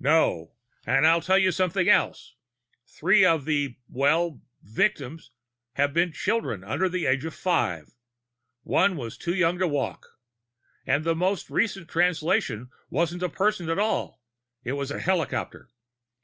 "No. 0.00 0.54
And 0.84 1.06
I'll 1.06 1.20
tell 1.20 1.38
you 1.38 1.52
something 1.52 1.88
else. 1.88 2.34
Three 2.88 3.24
of 3.24 3.44
the 3.44 3.76
well, 3.88 4.40
victims 4.64 5.30
have 5.74 5.94
been 5.94 6.10
children 6.10 6.64
under 6.64 6.88
the 6.88 7.06
age 7.06 7.24
of 7.24 7.36
five. 7.36 7.90
One 8.64 8.96
was 8.96 9.16
too 9.16 9.32
young 9.36 9.60
to 9.60 9.68
walk. 9.68 10.18
And 10.86 11.04
the 11.04 11.14
most 11.14 11.50
recent 11.50 11.86
Translation 11.88 12.68
wasn't 12.90 13.22
a 13.22 13.28
person 13.28 13.68
at 13.70 13.78
all. 13.78 14.20
It 14.64 14.72
was 14.72 14.90
a 14.90 14.98
helicopter. 14.98 15.70